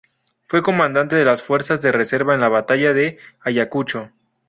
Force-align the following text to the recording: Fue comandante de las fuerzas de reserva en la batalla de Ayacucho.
Fue 0.47 0.63
comandante 0.63 1.15
de 1.15 1.25
las 1.25 1.43
fuerzas 1.43 1.79
de 1.79 1.91
reserva 1.91 2.33
en 2.33 2.41
la 2.41 2.49
batalla 2.49 2.91
de 2.91 3.19
Ayacucho. 3.39 4.09